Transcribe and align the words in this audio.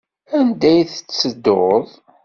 Anda 0.37 0.67
ay 0.71 0.81
tettedduḍ? 0.89 1.87